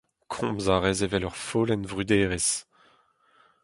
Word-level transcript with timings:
Komz 0.33 0.65
a 0.73 0.77
rez 0.77 0.99
evel 1.05 1.27
ur 1.29 1.37
follenn 1.47 1.87
vruderezh. 1.91 2.53